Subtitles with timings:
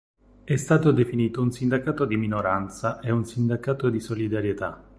[0.43, 4.89] È stato definito un sindacato di minoranza e un sindacato di solidarietà.